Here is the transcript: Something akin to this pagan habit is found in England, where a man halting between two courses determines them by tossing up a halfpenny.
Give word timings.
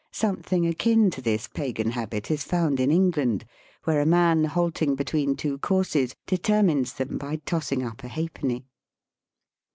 Something 0.11 0.65
akin 0.65 1.11
to 1.11 1.21
this 1.21 1.47
pagan 1.47 1.91
habit 1.91 2.31
is 2.31 2.43
found 2.43 2.79
in 2.79 2.89
England, 2.89 3.45
where 3.83 4.01
a 4.01 4.05
man 4.07 4.45
halting 4.45 4.95
between 4.95 5.35
two 5.35 5.59
courses 5.59 6.15
determines 6.25 6.93
them 6.93 7.19
by 7.19 7.35
tossing 7.45 7.83
up 7.83 8.03
a 8.03 8.07
halfpenny. 8.07 8.65